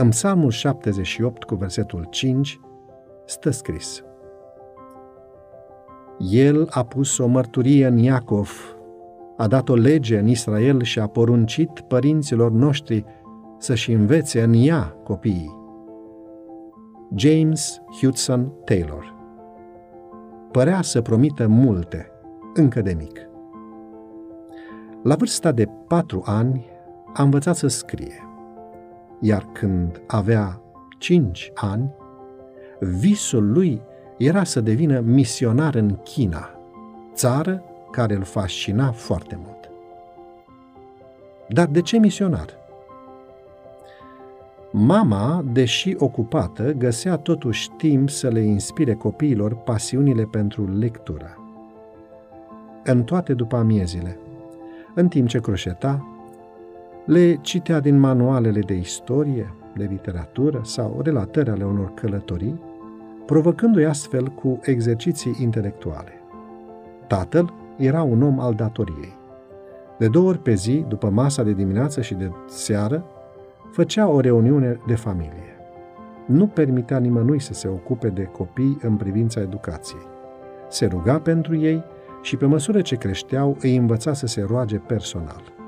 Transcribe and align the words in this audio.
În 0.00 0.08
Psalmul 0.08 0.50
78 0.50 1.44
cu 1.44 1.54
versetul 1.54 2.06
5 2.10 2.60
stă 3.24 3.50
scris 3.50 4.02
El 6.18 6.68
a 6.70 6.84
pus 6.84 7.18
o 7.18 7.26
mărturie 7.26 7.86
în 7.86 7.98
Iacov, 7.98 8.76
a 9.36 9.46
dat 9.46 9.68
o 9.68 9.74
lege 9.74 10.18
în 10.18 10.26
Israel 10.26 10.82
și 10.82 10.98
a 10.98 11.06
poruncit 11.06 11.80
părinților 11.80 12.50
noștri 12.50 13.04
să-și 13.58 13.92
învețe 13.92 14.42
în 14.42 14.52
ea 14.56 14.96
copiii. 15.04 15.56
James 17.14 17.82
Hudson 18.00 18.52
Taylor 18.64 19.14
Părea 20.50 20.82
să 20.82 21.00
promită 21.00 21.48
multe, 21.48 22.10
încă 22.54 22.80
de 22.80 22.94
mic. 22.98 23.18
La 25.02 25.14
vârsta 25.14 25.52
de 25.52 25.68
patru 25.86 26.22
ani 26.24 26.66
a 27.12 27.22
învățat 27.22 27.56
să 27.56 27.66
scrie, 27.66 28.29
iar 29.20 29.46
când 29.52 30.02
avea 30.06 30.60
cinci 30.98 31.50
ani, 31.54 31.90
visul 32.80 33.52
lui 33.52 33.80
era 34.16 34.44
să 34.44 34.60
devină 34.60 35.00
misionar 35.00 35.74
în 35.74 35.96
China, 36.02 36.50
țară 37.14 37.62
care 37.90 38.14
îl 38.14 38.22
fascina 38.22 38.90
foarte 38.90 39.38
mult. 39.44 39.70
Dar 41.48 41.66
de 41.66 41.80
ce 41.80 41.98
misionar? 41.98 42.58
Mama, 44.72 45.44
deși 45.52 45.94
ocupată, 45.98 46.72
găsea 46.72 47.16
totuși 47.16 47.70
timp 47.70 48.10
să 48.10 48.28
le 48.28 48.40
inspire 48.40 48.94
copiilor 48.94 49.54
pasiunile 49.54 50.22
pentru 50.22 50.78
lectură. 50.78 51.38
În 52.84 53.02
toate 53.02 53.34
după 53.34 53.56
amiezile, 53.56 54.18
în 54.94 55.08
timp 55.08 55.28
ce 55.28 55.38
croșeta, 55.38 56.09
le 57.04 57.34
citea 57.34 57.80
din 57.80 57.98
manualele 57.98 58.60
de 58.60 58.74
istorie, 58.74 59.54
de 59.76 59.84
literatură 59.90 60.60
sau 60.62 61.00
relatări 61.02 61.50
ale 61.50 61.64
unor 61.64 61.94
călătorii, 61.94 62.60
provocându-i 63.26 63.84
astfel 63.84 64.26
cu 64.26 64.60
exerciții 64.62 65.36
intelectuale. 65.40 66.12
Tatăl 67.06 67.52
era 67.76 68.02
un 68.02 68.22
om 68.22 68.40
al 68.40 68.54
datoriei. 68.54 69.18
De 69.98 70.08
două 70.08 70.28
ori 70.28 70.38
pe 70.38 70.54
zi, 70.54 70.84
după 70.88 71.10
masa 71.10 71.42
de 71.42 71.52
dimineață 71.52 72.00
și 72.00 72.14
de 72.14 72.30
seară, 72.46 73.04
făcea 73.70 74.08
o 74.08 74.20
reuniune 74.20 74.80
de 74.86 74.94
familie. 74.94 75.56
Nu 76.26 76.46
permitea 76.46 76.98
nimănui 76.98 77.40
să 77.40 77.52
se 77.52 77.68
ocupe 77.68 78.08
de 78.08 78.22
copii 78.22 78.78
în 78.82 78.96
privința 78.96 79.40
educației. 79.40 80.06
Se 80.68 80.86
ruga 80.86 81.18
pentru 81.18 81.56
ei 81.56 81.84
și 82.22 82.36
pe 82.36 82.46
măsură 82.46 82.80
ce 82.80 82.96
creșteau 82.96 83.56
îi 83.60 83.76
învăța 83.76 84.12
să 84.12 84.26
se 84.26 84.44
roage 84.48 84.76
personal. 84.76 85.59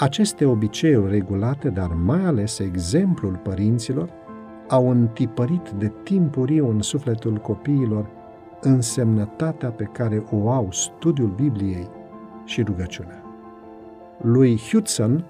Aceste 0.00 0.44
obiceiuri 0.44 1.12
regulate, 1.12 1.68
dar 1.68 1.88
mai 1.88 2.24
ales 2.24 2.58
exemplul 2.58 3.40
părinților, 3.42 4.10
au 4.68 4.90
întipărit 4.90 5.70
de 5.70 5.92
timpuriu 6.02 6.68
în 6.68 6.82
sufletul 6.82 7.36
copiilor 7.36 8.10
însemnătatea 8.60 9.70
pe 9.70 9.84
care 9.84 10.24
o 10.30 10.50
au 10.50 10.68
studiul 10.70 11.28
Bibliei 11.28 11.88
și 12.44 12.62
rugăciunea. 12.62 13.24
Lui 14.22 14.60
Hudson 14.70 15.24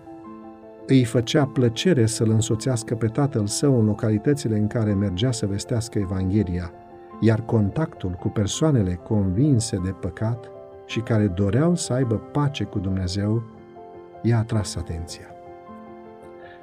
îi 0.86 1.05
făcea 1.05 1.44
plăcere 1.46 2.06
să-l 2.06 2.30
însoțească 2.30 2.94
pe 2.94 3.06
tatăl 3.06 3.46
său 3.46 3.78
în 3.78 3.86
localitățile 3.86 4.58
în 4.58 4.66
care 4.66 4.94
mergea 4.94 5.32
să 5.32 5.46
vestească 5.46 5.98
Evanghelia, 5.98 6.72
iar 7.20 7.40
contactul 7.40 8.10
cu 8.10 8.28
persoanele 8.28 8.94
convinse 8.94 9.80
de 9.84 9.90
păcat 9.90 10.50
și 10.86 11.00
care 11.00 11.27
doreau 11.27 11.74
să 11.74 11.92
aibă 11.92 12.14
pace 12.14 12.64
cu 12.64 12.78
Dumnezeu 12.78 13.42
i-a 14.22 14.38
atras 14.38 14.76
atenția. 14.76 15.26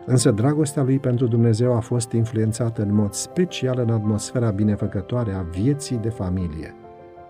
Însă 0.05 0.31
dragostea 0.31 0.83
lui 0.83 0.99
pentru 0.99 1.27
Dumnezeu 1.27 1.75
a 1.75 1.79
fost 1.79 2.11
influențată 2.11 2.81
în 2.81 2.93
mod 2.93 3.13
special 3.13 3.79
în 3.79 3.89
atmosfera 3.89 4.49
binefăcătoare 4.49 5.33
a 5.33 5.41
vieții 5.41 5.97
de 5.97 6.09
familie 6.09 6.75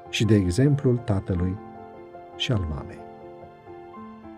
și 0.10 0.26
de 0.26 0.36
exemplul 0.36 0.98
tatălui 0.98 1.58
și 2.36 2.52
al 2.52 2.68
mamei. 2.70 3.00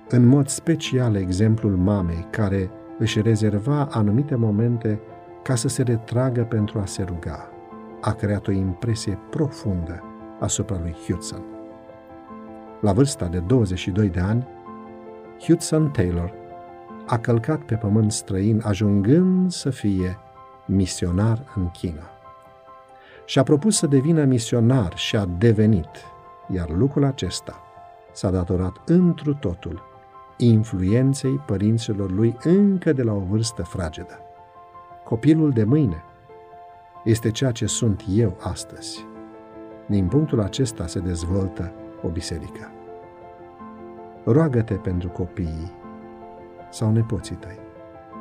În 0.09 0.27
mod 0.27 0.47
special 0.47 1.15
exemplul 1.15 1.75
mamei, 1.75 2.27
care 2.29 2.71
își 2.97 3.21
rezerva 3.21 3.87
anumite 3.91 4.35
momente 4.35 4.99
ca 5.43 5.55
să 5.55 5.67
se 5.67 5.83
retragă 5.83 6.43
pentru 6.43 6.79
a 6.79 6.85
se 6.85 7.03
ruga, 7.03 7.49
a 8.01 8.13
creat 8.13 8.47
o 8.47 8.51
impresie 8.51 9.17
profundă 9.29 10.03
asupra 10.39 10.77
lui 10.81 10.95
Hudson. 11.07 11.43
La 12.81 12.93
vârsta 12.93 13.27
de 13.27 13.39
22 13.39 14.09
de 14.09 14.19
ani, 14.19 14.47
Hudson 15.41 15.89
Taylor 15.91 16.33
a 17.05 17.17
călcat 17.17 17.61
pe 17.61 17.75
pământ 17.75 18.11
străin, 18.11 18.61
ajungând 18.63 19.51
să 19.51 19.69
fie 19.69 20.17
misionar 20.65 21.43
în 21.55 21.69
China. 21.69 22.09
Și-a 23.25 23.43
propus 23.43 23.77
să 23.77 23.87
devină 23.87 24.23
misionar 24.23 24.97
și 24.97 25.15
a 25.15 25.25
devenit, 25.25 25.89
iar 26.53 26.69
lucrul 26.69 27.03
acesta 27.03 27.61
s-a 28.11 28.29
datorat 28.29 28.81
întru 28.85 29.33
totul 29.33 29.81
influenței 30.37 31.41
părinților 31.45 32.11
lui 32.11 32.37
încă 32.43 32.93
de 32.93 33.03
la 33.03 33.13
o 33.13 33.19
vârstă 33.19 33.63
fragedă. 33.63 34.19
Copilul 35.03 35.51
de 35.51 35.63
mâine 35.63 36.03
este 37.03 37.31
ceea 37.31 37.51
ce 37.51 37.65
sunt 37.65 38.03
eu 38.09 38.37
astăzi. 38.39 39.05
Din 39.85 40.07
punctul 40.07 40.41
acesta 40.41 40.87
se 40.87 40.99
dezvoltă 40.99 41.71
o 42.03 42.07
biserică. 42.07 42.71
Roagă-te 44.23 44.73
pentru 44.73 45.09
copiii 45.09 45.71
sau 46.69 46.91
nepoții 46.91 47.35
tăi, 47.35 47.59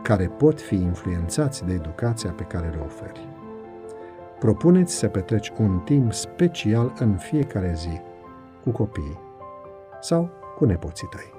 care 0.02 0.26
pot 0.26 0.60
fi 0.60 0.74
influențați 0.74 1.64
de 1.64 1.72
educația 1.72 2.30
pe 2.30 2.42
care 2.42 2.68
le 2.68 2.80
oferi. 2.84 3.28
Propuneți 4.38 4.94
să 4.94 5.08
petreci 5.08 5.52
un 5.58 5.78
timp 5.78 6.12
special 6.12 6.92
în 6.98 7.16
fiecare 7.16 7.72
zi 7.74 8.00
cu 8.64 8.70
copiii 8.70 9.18
sau 10.00 10.30
cu 10.56 10.64
nepoții 10.64 11.08
tăi. 11.10 11.37